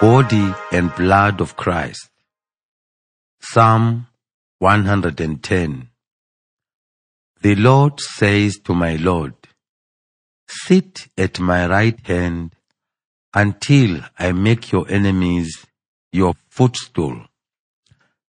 [0.00, 2.08] body and blood of Christ.
[3.42, 4.06] Psalm
[4.58, 5.90] 110
[7.42, 9.34] The Lord says to my Lord,
[10.48, 12.56] Sit at my right hand
[13.34, 15.66] until I make your enemies
[16.12, 17.26] your footstool.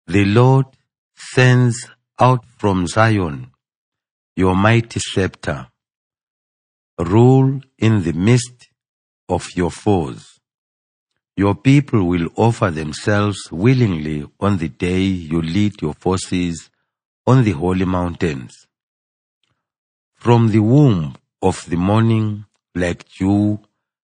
[0.07, 0.65] The Lord
[1.15, 1.87] sends
[2.19, 3.51] out from Zion
[4.35, 5.67] your mighty scepter.
[6.97, 8.67] Rule in the midst
[9.29, 10.40] of your foes.
[11.41, 16.69] Your people will offer themselves willingly on the day you lead your forces
[17.25, 18.67] on the holy mountains.
[20.13, 22.45] From the womb of the morning,
[22.75, 23.59] like dew,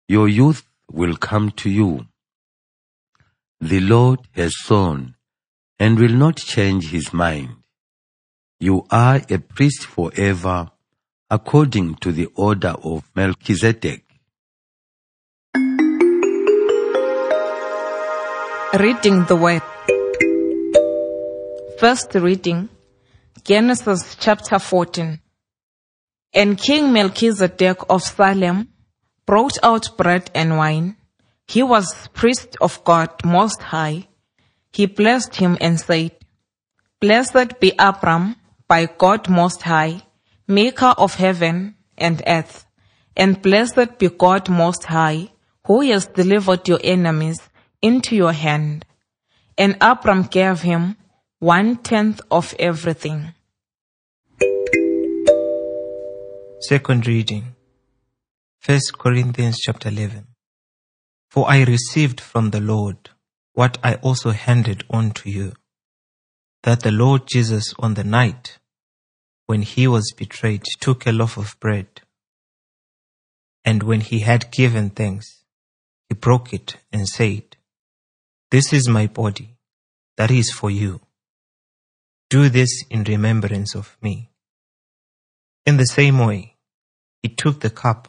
[0.09, 2.05] your youth will come to you.
[3.61, 5.15] The Lord has sown
[5.79, 7.51] and will not change his mind.
[8.59, 10.73] You are a priest forever
[11.31, 14.10] according to the order of Melchizedek.
[18.79, 19.63] Reading the Word.
[21.81, 22.69] First reading,
[23.43, 25.19] Genesis chapter 14.
[26.33, 28.69] And King Melchizedek of Salem
[29.27, 30.97] brought out bread and wine.
[31.49, 34.07] He was priest of God Most High.
[34.73, 36.13] He blessed him and said,
[37.01, 38.37] Blessed be Abram
[38.69, 40.03] by God Most High,
[40.47, 42.67] maker of heaven and earth.
[43.17, 45.33] And blessed be God Most High,
[45.67, 47.50] who has delivered your enemies
[47.83, 48.85] into your hand.
[49.57, 50.97] And Abram gave him
[51.39, 53.35] one tenth of everything.
[56.61, 57.57] Second reading.
[58.61, 60.27] First Corinthians chapter 11.
[61.31, 63.11] For I received from the Lord
[63.55, 65.53] what I also handed on to you,
[66.63, 68.59] that the Lord Jesus on the night
[69.47, 72.03] when he was betrayed took a loaf of bread,
[73.65, 75.43] and when he had given thanks,
[76.09, 77.50] he broke it and said,
[78.51, 79.57] This is my body,
[80.17, 81.01] that is for you.
[82.29, 84.31] Do this in remembrance of me.
[85.65, 86.57] In the same way,
[87.23, 88.09] he took the cup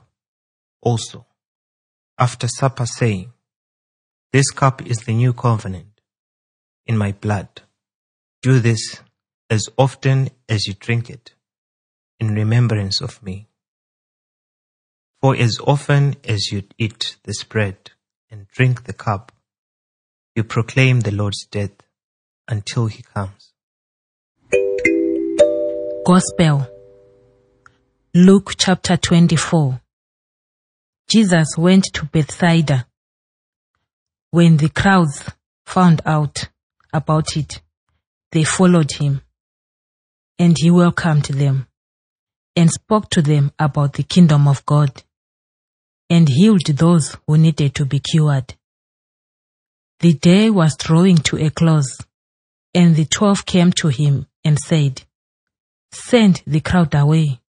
[0.81, 1.27] also
[2.17, 3.33] after supper, saying,
[4.33, 6.01] This cup is the new covenant
[6.87, 7.61] in my blood.
[8.41, 8.99] Do this
[9.49, 11.35] as often as you drink it
[12.19, 13.47] in remembrance of me.
[15.19, 17.91] For as often as you eat this bread
[18.31, 19.31] and drink the cup,
[20.35, 21.71] you proclaim the Lord's death
[22.47, 23.53] until he comes.
[26.05, 26.67] Gospel
[28.13, 29.81] Luke chapter 24
[31.09, 32.87] Jesus went to Bethsaida.
[34.29, 35.29] When the crowds
[35.65, 36.47] found out
[36.93, 37.61] about it,
[38.31, 39.21] they followed him,
[40.39, 41.67] and he welcomed them,
[42.55, 45.03] and spoke to them about the kingdom of God,
[46.09, 48.55] and healed those who needed to be cured.
[50.01, 51.99] The day was drawing to a close,
[52.73, 55.03] and the twelve came to him and said,
[55.91, 57.39] Send the crowd away,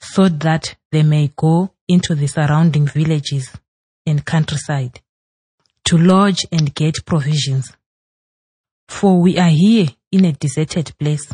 [0.00, 3.52] so that they may go into the surrounding villages
[4.04, 5.00] and countryside
[5.84, 7.72] to lodge and get provisions.
[8.88, 11.32] For we are here in a deserted place.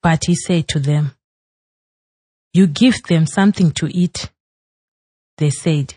[0.00, 1.16] But he said to them,
[2.52, 4.30] You give them something to eat.
[5.38, 5.94] They said,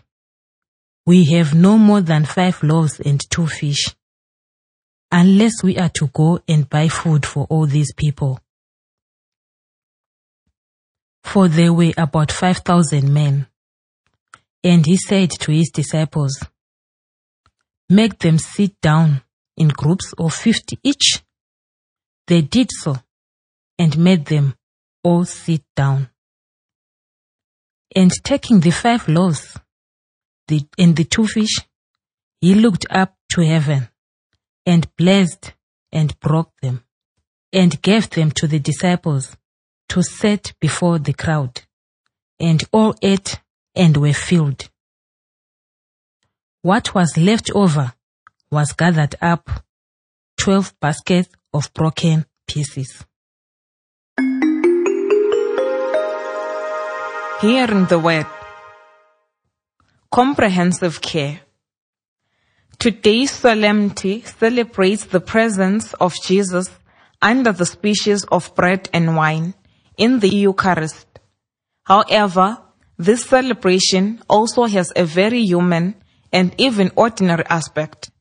[1.11, 3.94] We have no more than five loaves and two fish,
[5.11, 8.39] unless we are to go and buy food for all these people.
[11.25, 13.47] For there were about five thousand men.
[14.63, 16.39] And he said to his disciples,
[17.89, 19.22] Make them sit down
[19.57, 21.22] in groups of fifty each.
[22.28, 22.95] They did so
[23.78, 24.55] and made them
[25.03, 26.07] all sit down.
[27.93, 29.57] And taking the five loaves
[30.51, 31.56] the, and the two fish,
[32.41, 33.88] he looked up to heaven
[34.66, 35.53] and blessed
[35.91, 36.84] and broke them
[37.53, 39.38] and gave them to the disciples
[39.90, 41.61] to set before the crowd.
[42.40, 43.40] And all ate
[43.75, 44.69] and were filled.
[46.64, 47.93] What was left over
[48.52, 49.49] was gathered up,
[50.37, 53.05] twelve baskets of broken pieces.
[57.41, 58.41] Hearing the word.
[60.11, 61.40] Comprehensive care.
[62.78, 66.69] Today's solemnity celebrates the presence of Jesus
[67.22, 69.53] under the species of bread and wine
[69.96, 71.08] in the Eucharist.
[71.85, 72.58] However,
[72.97, 75.96] this celebration also has a very human
[76.34, 78.11] and even ordinary aspect.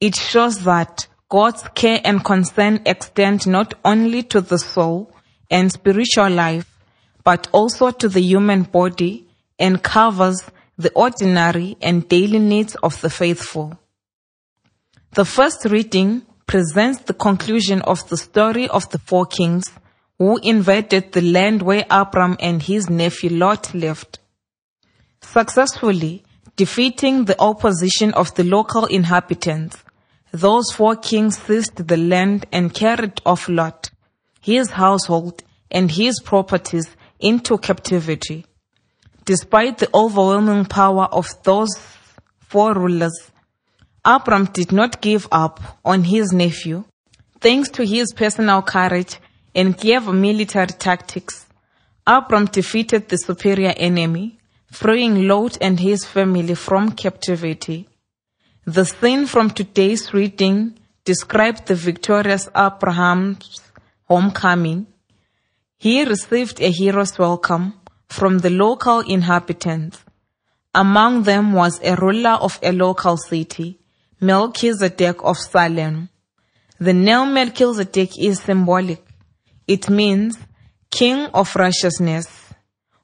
[0.00, 5.10] It shows that God's care and concern extend not only to the soul
[5.50, 6.78] and spiritual life,
[7.24, 9.26] but also to the human body
[9.58, 10.42] and covers
[10.82, 13.78] the ordinary and daily needs of the faithful.
[15.14, 19.64] The first reading presents the conclusion of the story of the four kings
[20.18, 24.18] who invaded the land where Abram and his nephew Lot lived.
[25.20, 26.24] Successfully
[26.56, 29.82] defeating the opposition of the local inhabitants,
[30.32, 33.90] those four kings seized the land and carried off Lot,
[34.40, 36.88] his household, and his properties
[37.20, 38.46] into captivity.
[39.24, 41.70] Despite the overwhelming power of those
[42.40, 43.30] four rulers,
[44.04, 46.84] Abram did not give up on his nephew.
[47.40, 49.20] Thanks to his personal courage
[49.54, 51.46] and clever military tactics,
[52.04, 54.38] Abram defeated the superior enemy,
[54.72, 57.88] freeing Lot and his family from captivity.
[58.64, 63.60] The scene from today's reading describes the victorious Abraham's
[64.04, 64.88] homecoming.
[65.78, 67.74] He received a hero's welcome
[68.12, 70.04] from the local inhabitants.
[70.74, 73.78] Among them was a ruler of a local city,
[74.20, 76.08] Melchizedek of Salem.
[76.78, 79.02] The name Melchizedek is symbolic.
[79.66, 80.38] It means
[80.90, 82.26] king of righteousness,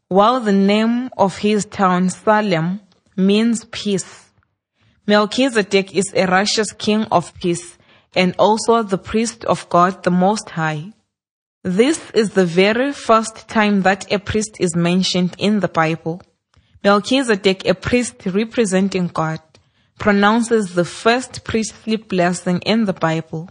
[0.08, 2.80] while the name of his town Salem
[3.16, 4.26] means peace.
[5.06, 7.78] Melchizedek is a righteous king of peace
[8.14, 10.92] and also the priest of God the Most High.
[11.64, 16.22] This is the very first time that a priest is mentioned in the Bible.
[16.84, 19.40] Melchizedek, a priest representing God,
[19.98, 23.50] pronounces the first priestly blessing in the Bible.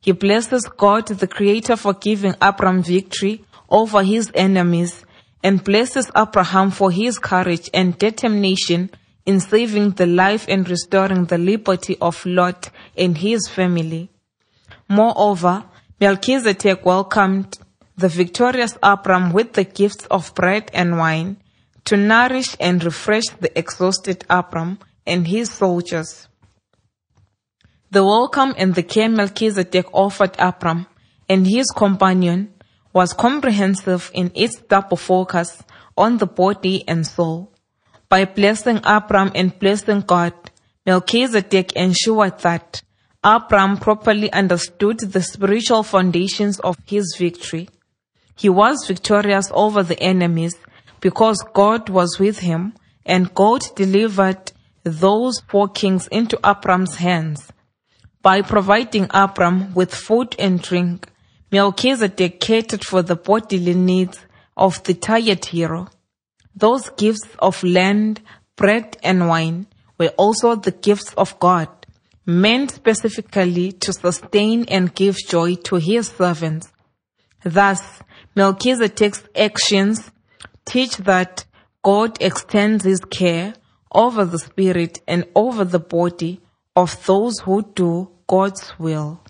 [0.00, 5.06] He blesses God, the Creator, for giving Abram victory over his enemies
[5.42, 8.90] and blesses Abraham for his courage and determination
[9.24, 14.10] in saving the life and restoring the liberty of Lot and his family.
[14.86, 15.64] Moreover,
[16.00, 17.58] Melchizedek welcomed
[17.96, 21.38] the victorious Abram with the gifts of bread and wine
[21.86, 26.28] to nourish and refresh the exhausted Abram and his soldiers.
[27.90, 30.86] The welcome and the care Melchizedek offered Abram
[31.28, 32.54] and his companion
[32.92, 35.64] was comprehensive in its double focus
[35.96, 37.52] on the body and soul.
[38.08, 40.34] By blessing Abram and blessing God,
[40.86, 42.82] Melchizedek ensured that
[43.24, 47.68] Abram properly understood the spiritual foundations of his victory.
[48.36, 50.56] He was victorious over the enemies
[51.00, 52.74] because God was with him
[53.04, 54.52] and God delivered
[54.84, 57.52] those four kings into Abram's hands.
[58.22, 61.08] By providing Abram with food and drink,
[61.50, 64.20] Melchizedek catered for the bodily needs
[64.56, 65.88] of the tired hero.
[66.54, 68.20] Those gifts of land,
[68.54, 69.66] bread, and wine
[69.98, 71.68] were also the gifts of God
[72.28, 76.70] meant specifically to sustain and give joy to his servants.
[77.42, 77.80] Thus,
[78.36, 80.10] Melchizedek's actions
[80.66, 81.46] teach that
[81.82, 83.54] God extends his care
[83.90, 86.42] over the spirit and over the body
[86.76, 89.22] of those who do God's will.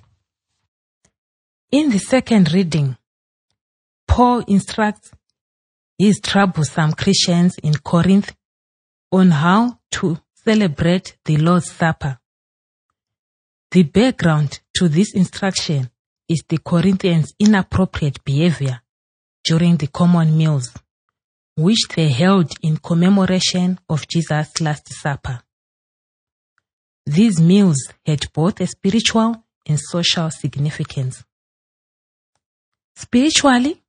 [1.70, 2.96] In the second reading,
[4.08, 5.12] Paul instructs
[5.96, 8.34] his troublesome Christians in Corinth
[9.12, 12.18] on how to celebrate the Lord's Supper.
[13.70, 15.90] The background to this instruction
[16.26, 18.80] is the Corinthians' inappropriate behavior
[19.44, 20.72] during the common meals,
[21.54, 25.42] which they held in commemoration of Jesus' Last Supper.
[27.04, 31.24] These meals had both a spiritual and social significance.
[32.96, 33.82] Spiritually,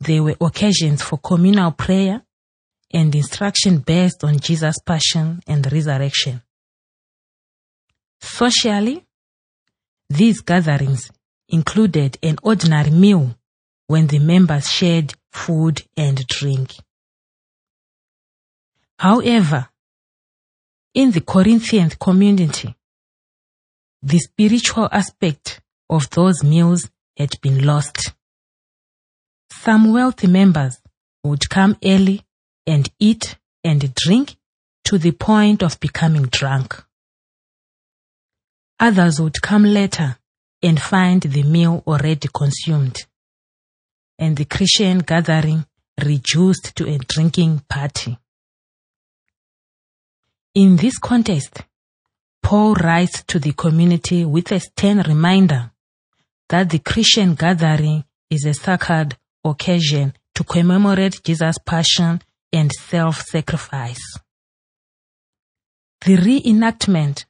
[0.00, 2.22] they were occasions for communal prayer
[2.92, 6.42] and instruction based on Jesus' passion and resurrection.
[8.24, 9.04] Socially,
[10.08, 11.10] these gatherings
[11.48, 13.36] included an ordinary meal
[13.86, 16.74] when the members shared food and drink.
[18.98, 19.68] However,
[20.94, 22.74] in the Corinthian community,
[24.02, 28.14] the spiritual aspect of those meals had been lost.
[29.50, 30.80] Some wealthy members
[31.22, 32.24] would come early
[32.66, 34.36] and eat and drink
[34.84, 36.84] to the point of becoming drunk.
[38.84, 40.18] Others would come later
[40.62, 43.06] and find the meal already consumed,
[44.18, 45.64] and the Christian gathering
[46.04, 48.18] reduced to a drinking party.
[50.54, 51.62] In this context,
[52.42, 55.70] Paul writes to the community with a stern reminder
[56.50, 62.20] that the Christian gathering is a sacred occasion to commemorate Jesus' passion
[62.52, 64.18] and self-sacrifice.
[66.04, 67.24] The reenactment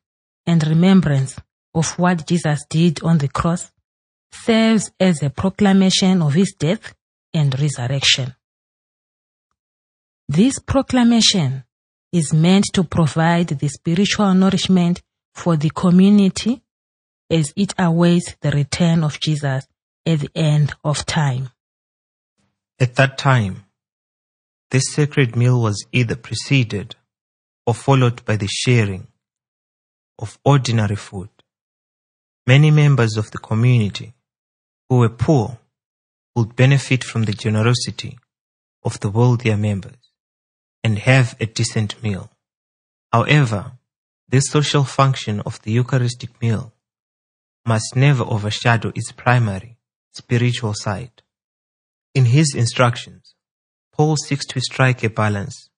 [0.47, 1.37] and remembrance
[1.75, 3.73] of what Jesus did on the cross
[4.33, 6.95] serves as a proclamation of his death
[7.33, 8.35] and resurrection.
[10.29, 11.65] This proclamation
[12.13, 15.03] is meant to provide the spiritual nourishment
[15.35, 16.63] for the community
[17.31, 19.67] as it awaits the return of Jesus
[20.07, 21.51] at the end of time.
[22.79, 23.65] At that time,
[24.71, 26.97] this sacred meal was either preceded
[27.67, 29.09] or followed by the sharing
[30.19, 31.29] of ordinary food.
[32.47, 34.15] Many members of the community
[34.89, 35.59] who were poor
[36.37, 38.19] would benefit from the generosity
[38.83, 40.11] of the wealthier members
[40.83, 42.31] and have a decent meal.
[43.13, 43.73] However,
[44.29, 46.73] this social function of the Eucharistic meal
[47.65, 49.79] must never overshadow its primary
[50.13, 51.23] spiritual side.
[52.15, 53.35] In his instructions,
[53.93, 55.71] Paul seeks to strike a balance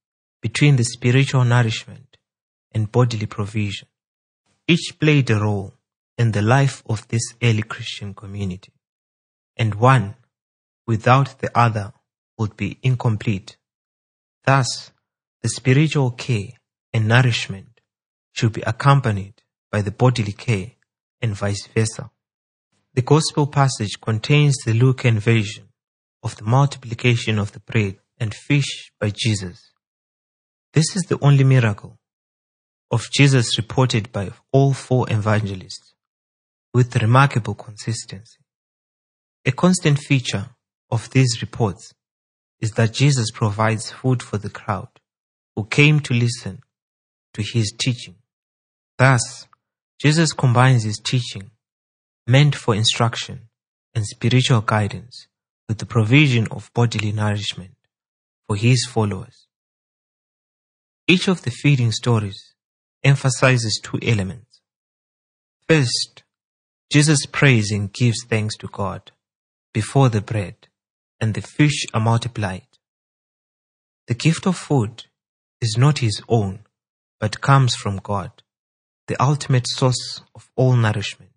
[0.42, 2.16] between the spiritual nourishment
[2.72, 3.88] and bodily provision.
[4.68, 5.74] Each played a role
[6.18, 8.72] in the life of this early Christian community,
[9.56, 10.16] and one
[10.86, 11.92] without the other
[12.38, 13.56] would be incomplete.
[14.44, 14.90] Thus,
[15.42, 16.52] the spiritual care
[16.92, 17.80] and nourishment
[18.32, 20.72] should be accompanied by the bodily care
[21.22, 22.10] and vice versa.
[22.94, 25.68] The gospel passage contains the Lucan version
[26.22, 29.70] of the multiplication of the bread and fish by Jesus.
[30.72, 31.98] This is the only miracle
[32.90, 35.94] of Jesus reported by all four evangelists
[36.72, 38.38] with remarkable consistency.
[39.44, 40.50] A constant feature
[40.90, 41.94] of these reports
[42.60, 44.88] is that Jesus provides food for the crowd
[45.54, 46.60] who came to listen
[47.34, 48.16] to his teaching.
[48.98, 49.46] Thus,
[50.00, 51.50] Jesus combines his teaching,
[52.26, 53.48] meant for instruction
[53.94, 55.26] and spiritual guidance,
[55.68, 57.74] with the provision of bodily nourishment
[58.46, 59.46] for his followers.
[61.08, 62.54] Each of the feeding stories
[63.06, 64.60] emphasizes two elements.
[65.68, 66.24] First,
[66.92, 69.12] Jesus prays and gives thanks to God
[69.72, 70.56] before the bread
[71.20, 72.66] and the fish are multiplied.
[74.08, 75.04] The gift of food
[75.60, 76.60] is not his own,
[77.20, 78.42] but comes from God,
[79.08, 81.30] the ultimate source of all nourishment.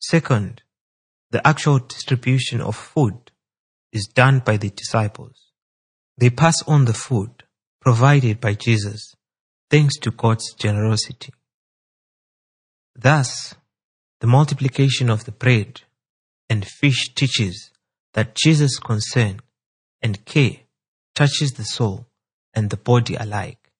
[0.00, 0.62] Second,
[1.30, 3.30] the actual distribution of food
[3.92, 5.50] is done by the disciples.
[6.18, 7.44] They pass on the food
[7.80, 9.14] provided by Jesus
[9.72, 11.32] thanks to God's generosity.
[12.94, 13.54] Thus,
[14.20, 15.80] the multiplication of the bread
[16.50, 17.70] and fish teaches
[18.12, 19.40] that Jesus' concern
[20.02, 20.58] and care
[21.14, 22.06] touches the soul
[22.52, 23.72] and the body alike.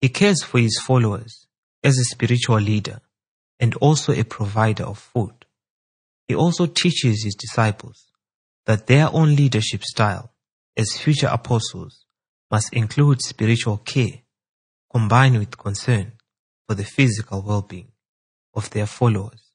[0.00, 1.46] He cares for his followers
[1.84, 3.00] as a spiritual leader
[3.60, 5.46] and also a provider of food.
[6.26, 8.10] He also teaches his disciples
[8.66, 10.32] that their own leadership style
[10.76, 12.04] as future apostles
[12.50, 14.22] must include spiritual care
[14.92, 16.12] combined with concern
[16.66, 17.92] for the physical well-being
[18.54, 19.52] of their followers.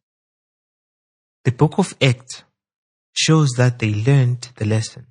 [1.43, 2.43] The book of Acts
[3.13, 5.07] shows that they learned the lesson.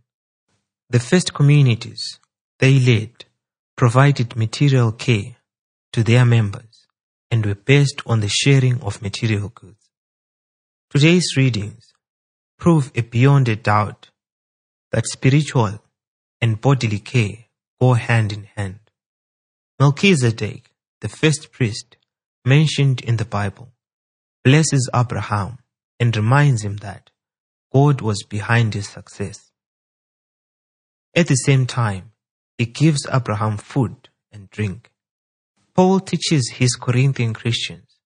[0.91, 2.19] The first communities
[2.59, 3.25] they led
[3.77, 5.37] provided material care
[5.93, 6.87] to their members
[7.31, 9.89] and were based on the sharing of material goods.
[10.91, 11.93] Today's readings
[12.59, 14.11] prove beyond a doubt
[14.91, 15.81] that spiritual
[16.41, 17.47] and bodily care
[17.81, 18.82] go hand in hand.
[19.83, 20.71] Melchizedek,
[21.01, 21.97] the first priest
[22.45, 23.73] mentioned in the Bible,
[24.45, 25.59] blesses Abraham
[25.99, 27.11] and reminds him that
[27.73, 29.51] God was behind his success.
[31.17, 32.13] At the same time,
[32.59, 34.93] he gives Abraham food and drink.
[35.75, 37.97] Paul teaches his Corinthian Christians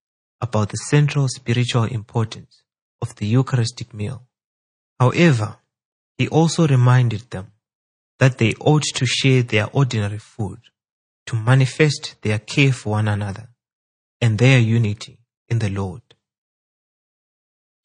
[0.40, 2.62] about the central spiritual importance
[3.02, 4.22] of the Eucharistic meal.
[4.98, 5.58] However,
[6.16, 7.52] he also reminded them
[8.18, 10.60] that they ought to share their ordinary food
[11.26, 13.48] to manifest their care for one another
[14.20, 15.18] and their unity
[15.48, 16.02] in the Lord.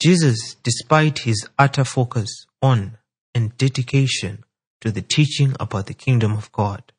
[0.02, 2.98] Jesus, despite his utter focus on
[3.36, 4.44] and dedication
[4.82, 6.92] to the teaching about the kingdom of God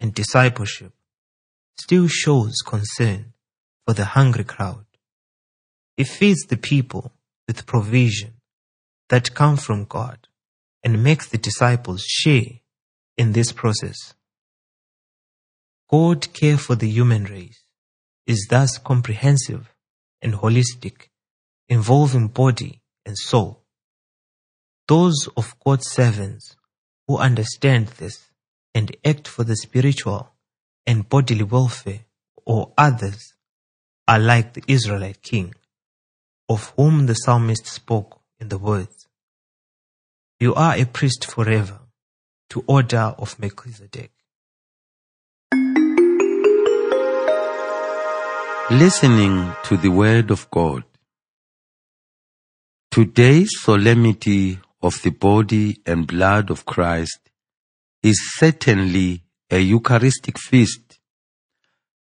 [0.00, 0.92] and discipleship,
[1.78, 3.32] still shows concern
[3.86, 4.84] for the hungry crowd.
[5.96, 7.12] He feeds the people
[7.46, 8.34] with provision
[9.08, 10.28] that come from God
[10.82, 12.60] and makes the disciples share
[13.16, 14.14] in this process.
[15.90, 17.64] God care for the human race
[18.24, 19.74] is thus comprehensive
[20.22, 21.08] and holistic
[21.68, 23.64] involving body and soul.
[24.86, 26.54] Those of God's servants
[27.08, 28.30] who understand this
[28.72, 30.30] and act for the spiritual
[30.86, 32.04] and bodily welfare
[32.46, 33.34] or others
[34.06, 35.54] are like the Israelite king,
[36.48, 39.08] of whom the psalmist spoke in the words,
[40.38, 41.80] You are a priest forever,
[42.50, 44.12] to order of Melchizedek.
[48.72, 50.84] Listening to the Word of God.
[52.88, 57.18] Today's solemnity of the body and blood of Christ
[58.00, 61.00] is certainly a Eucharistic feast.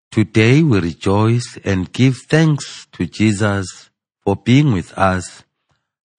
[0.09, 3.91] Today we rejoice and give thanks to Jesus
[4.23, 5.43] for being with us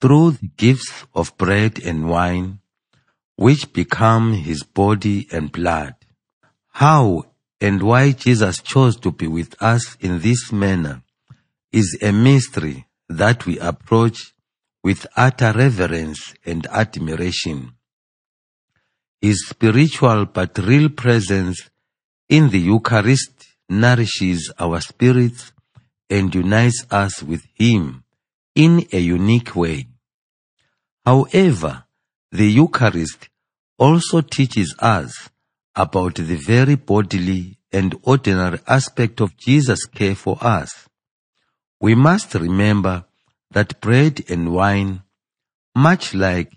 [0.01, 2.61] through the gifts of bread and wine,
[3.35, 5.97] which become his body and blood.
[6.69, 7.25] How
[7.61, 11.03] and why Jesus chose to be with us in this manner
[11.73, 14.33] is a mystery that we approach
[14.83, 17.73] with utter reverence and admiration.
[19.21, 21.71] His spiritual but real presence
[22.29, 25.53] in the Eucharist nourishes our spirits
[26.09, 28.05] and unites us with Him
[28.55, 29.89] in a unique way.
[31.05, 31.85] However,
[32.31, 33.29] the Eucharist
[33.79, 35.31] also teaches us
[35.77, 40.89] about the very bodily and ordinary aspect of Jesus' care for us.
[41.81, 43.05] We must remember
[43.51, 45.03] that bread and wine,
[45.75, 46.53] much like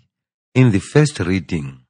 [0.54, 1.82] in the first reading,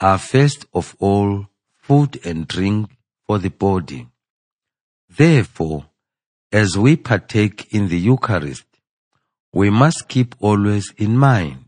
[0.00, 1.46] are first of all
[1.80, 2.90] food and drink
[3.26, 4.08] for the body.
[5.08, 5.86] Therefore,
[6.50, 8.66] as we partake in the Eucharist,
[9.52, 11.66] we must keep always in mind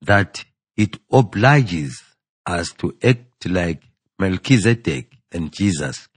[0.00, 0.44] that
[0.76, 2.02] it obliges
[2.46, 3.82] us to act like
[4.22, 6.08] Melchizedek and Jesus,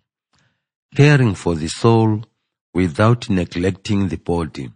[0.96, 2.24] caring for the soul
[2.72, 4.70] without neglecting the body.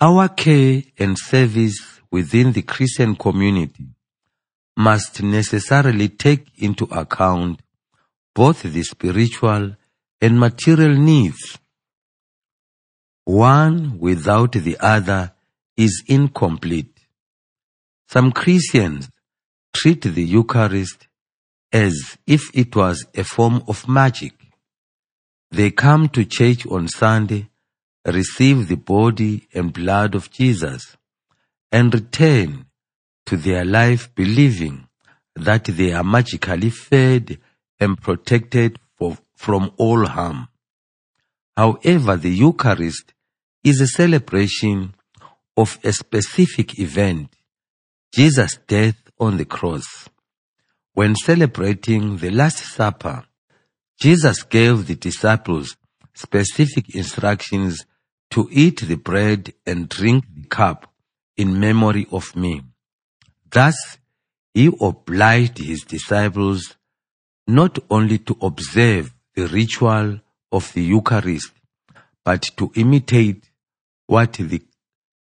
[0.00, 1.78] Our care and service
[2.10, 3.86] within the Christian community
[4.76, 7.62] must necessarily take into account
[8.34, 9.76] both the spiritual
[10.20, 11.58] and material needs.
[13.24, 15.32] One without the other
[15.76, 16.98] is incomplete.
[18.08, 19.08] Some Christians
[19.72, 21.06] treat the Eucharist
[21.72, 24.32] as if it was a form of magic.
[25.50, 27.48] They come to church on Sunday,
[28.04, 30.96] receive the body and blood of Jesus,
[31.72, 32.66] and return
[33.26, 34.86] to their life believing
[35.34, 37.38] that they are magically fed
[37.78, 40.48] and protected for, from all harm.
[41.56, 43.12] However, the Eucharist
[43.64, 44.94] is a celebration
[45.56, 47.34] of a specific event,
[48.14, 50.08] Jesus' death on the cross.
[50.96, 53.24] When celebrating the Last Supper,
[54.00, 55.76] Jesus gave the disciples
[56.14, 57.84] specific instructions
[58.30, 60.90] to eat the bread and drink the cup
[61.36, 62.62] in memory of me.
[63.50, 63.98] Thus,
[64.54, 66.76] he obliged his disciples
[67.46, 71.52] not only to observe the ritual of the Eucharist,
[72.24, 73.50] but to imitate
[74.06, 74.62] what the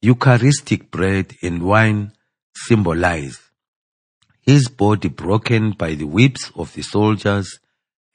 [0.02, 2.14] Eucharistic bread and wine
[2.56, 3.51] symbolize.
[4.52, 7.62] His body broken by the whips of the soldiers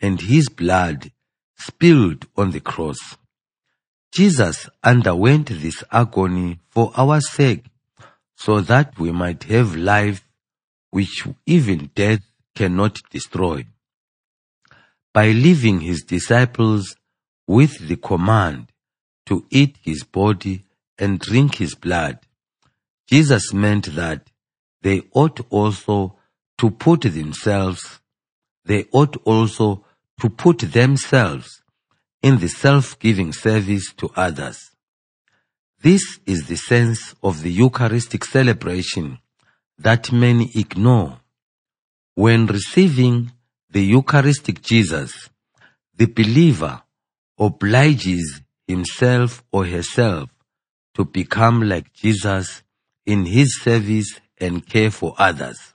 [0.03, 1.11] and his blood
[1.57, 3.17] spilled on the cross.
[4.13, 7.65] Jesus underwent this agony for our sake
[8.35, 10.27] so that we might have life
[10.91, 12.21] which even death
[12.55, 13.65] cannot destroy.
[15.15, 16.97] By leaving his disciples
[17.47, 18.67] with the command
[19.25, 20.67] to eat his body
[20.99, 22.19] and drink his blood,
[23.09, 24.29] Jesus meant that
[24.83, 26.16] they ought also
[26.59, 28.01] to put themselves,
[28.65, 29.85] they ought also
[30.21, 31.63] to put themselves
[32.23, 34.71] in the self-giving service to others.
[35.83, 39.19] This is the sense of the Eucharistic celebration
[39.79, 41.21] that many ignore.
[42.15, 43.33] When receiving
[43.71, 45.29] the Eucharistic Jesus,
[45.95, 46.83] the believer
[47.39, 50.31] obliges himself or herself
[50.95, 52.63] to become like Jesus
[53.05, 55.75] in his service and care for others.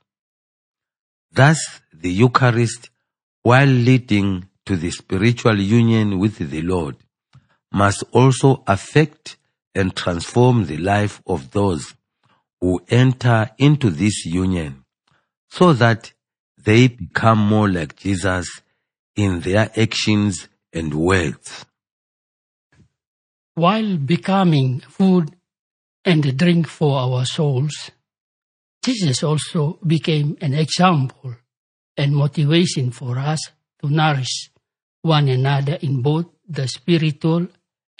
[1.31, 2.89] Thus, the Eucharist,
[3.43, 6.97] while leading to the spiritual union with the Lord,
[7.71, 9.37] must also affect
[9.73, 11.95] and transform the life of those
[12.59, 14.83] who enter into this union
[15.49, 16.11] so that
[16.57, 18.47] they become more like Jesus
[19.15, 21.65] in their actions and words.
[23.55, 25.35] While becoming food
[26.05, 27.91] and drink for our souls,
[28.83, 31.35] Jesus also became an example
[31.95, 33.39] and motivation for us
[33.81, 34.49] to nourish
[35.01, 37.47] one another in both the spiritual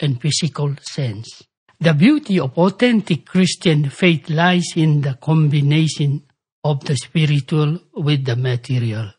[0.00, 1.42] and physical sense.
[1.78, 6.24] The beauty of authentic Christian faith lies in the combination
[6.64, 9.12] of the spiritual with the material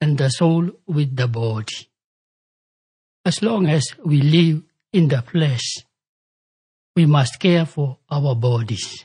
[0.00, 1.88] and the soul with the body.
[3.24, 5.84] As long as we live in the flesh,
[6.96, 9.04] we must care for our bodies.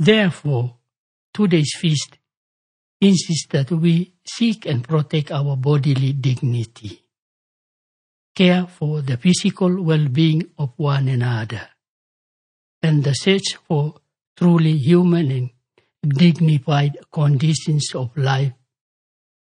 [0.00, 0.78] Therefore,
[1.34, 2.16] today's feast
[3.02, 7.02] insists that we seek and protect our bodily dignity
[8.34, 11.68] care for the physical well-being of one another,
[12.82, 14.00] and the search for
[14.38, 15.50] truly human and
[16.08, 18.54] dignified conditions of life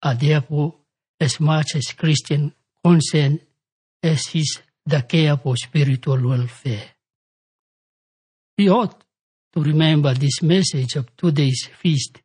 [0.03, 0.75] are therefore
[1.19, 3.41] as much as Christian concern
[4.01, 6.91] as is the care for spiritual welfare.
[8.57, 9.03] We ought
[9.55, 12.21] to remember this message of today's feast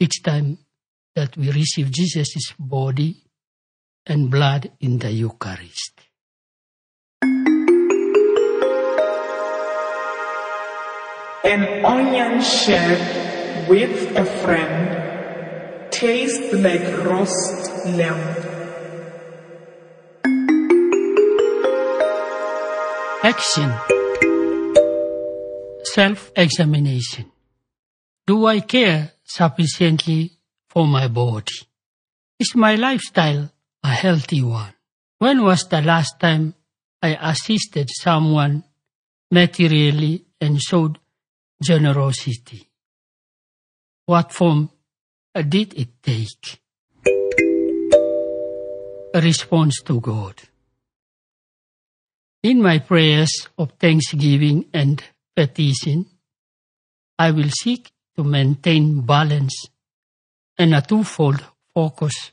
[0.00, 0.58] each time
[1.14, 3.22] that we receive Jesus' body
[4.06, 6.00] and blood in the Eucharist.
[11.44, 18.20] An onion shared with a friend tastes like roast lamb.
[23.22, 23.93] Action.
[25.94, 27.30] Self-examination.
[28.26, 30.32] Do I care sufficiently
[30.66, 31.54] for my body?
[32.40, 33.52] Is my lifestyle
[33.84, 34.74] a healthy one?
[35.20, 36.54] When was the last time
[37.00, 38.64] I assisted someone
[39.30, 40.98] materially and showed
[41.62, 42.68] generosity?
[44.06, 44.70] What form
[45.48, 46.60] did it take?
[49.14, 50.42] A response to God.
[52.42, 55.00] In my prayers of thanksgiving and
[55.34, 56.06] petition,
[57.18, 59.66] I will seek to maintain balance
[60.58, 61.44] and a twofold
[61.74, 62.32] focus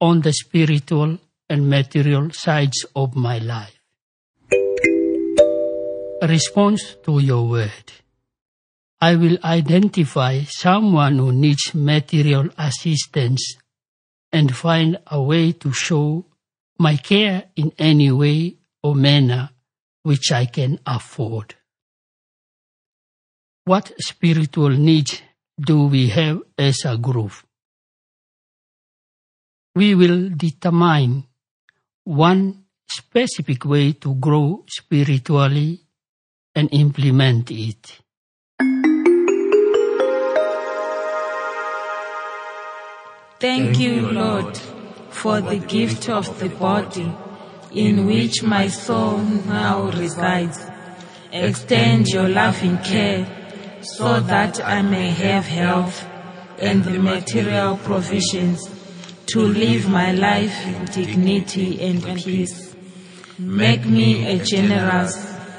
[0.00, 3.80] on the spiritual and material sides of my life.
[6.22, 7.92] Response to your word.
[9.00, 13.56] I will identify someone who needs material assistance
[14.32, 16.26] and find a way to show
[16.78, 19.50] my care in any way or manner
[20.02, 21.54] which I can afford.
[23.68, 25.20] What spiritual needs
[25.60, 27.32] do we have as a group?
[29.76, 31.24] We will determine
[32.02, 35.82] one specific way to grow spiritually
[36.54, 37.98] and implement it.
[43.38, 44.56] Thank you, Lord,
[45.10, 47.12] for the gift of the body
[47.72, 50.58] in which my soul now resides.
[51.30, 53.37] Extend your loving care
[53.96, 56.06] so that I may have health
[56.58, 58.68] and the material provisions
[59.26, 62.74] to live my life in dignity and peace.
[63.38, 65.16] Make me a generous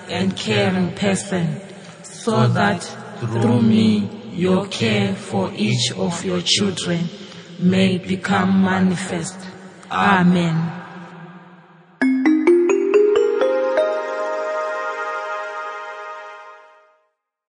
[0.09, 1.61] and caring person
[2.03, 2.83] so that
[3.19, 7.09] through me your care for each of your children
[7.59, 9.37] may become manifest.
[9.91, 10.78] Amen.